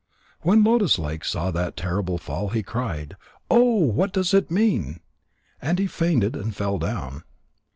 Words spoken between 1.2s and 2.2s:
saw that terrible